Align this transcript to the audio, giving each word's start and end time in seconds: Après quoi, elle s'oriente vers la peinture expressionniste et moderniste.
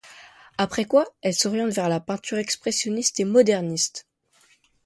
Après 0.57 0.85
quoi, 0.85 1.05
elle 1.21 1.35
s'oriente 1.35 1.69
vers 1.73 1.87
la 1.87 1.99
peinture 1.99 2.39
expressionniste 2.39 3.19
et 3.19 3.23
moderniste. 3.23 4.07